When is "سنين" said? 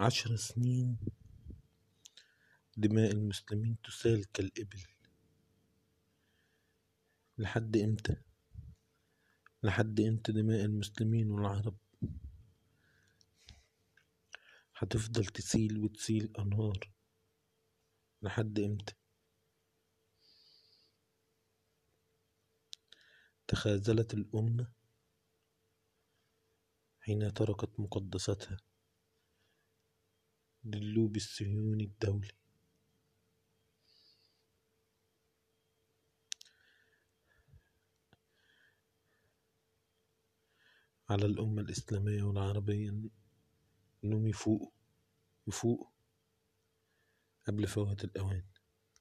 0.36-0.98